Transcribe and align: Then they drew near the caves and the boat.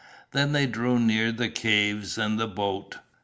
Then 0.31 0.51
they 0.51 0.65
drew 0.65 0.97
near 0.97 1.31
the 1.31 1.47
caves 1.49 2.17
and 2.17 2.39
the 2.39 2.47
boat. 2.47 2.97